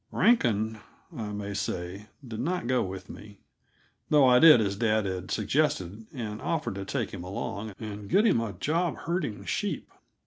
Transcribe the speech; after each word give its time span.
Rankin, 0.11 0.79
I 1.15 1.31
may 1.31 1.53
say, 1.53 2.07
did 2.27 2.39
not 2.39 2.65
go 2.65 2.81
with 2.81 3.07
me, 3.07 3.37
though 4.09 4.25
I 4.25 4.39
did 4.39 4.59
as 4.59 4.75
dad 4.75 5.05
had 5.05 5.29
suggested 5.29 6.07
and 6.11 6.41
offered 6.41 6.73
to 6.73 6.85
take 6.85 7.11
him 7.11 7.23
along 7.23 7.75
and 7.79 8.09
get 8.09 8.25
him 8.25 8.41
a 8.41 8.53
job 8.53 8.95
herding 9.05 9.45
sheep. 9.45 9.91